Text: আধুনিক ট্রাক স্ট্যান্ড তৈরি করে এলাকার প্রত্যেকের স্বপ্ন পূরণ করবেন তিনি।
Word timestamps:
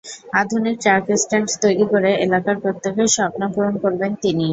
আধুনিক 0.41 0.75
ট্রাক 0.83 1.03
স্ট্যান্ড 1.15 1.47
তৈরি 1.63 1.85
করে 1.91 2.11
এলাকার 2.25 2.55
প্রত্যেকের 2.63 3.07
স্বপ্ন 3.15 3.41
পূরণ 3.53 3.75
করবেন 3.83 4.11
তিনি। 4.23 4.47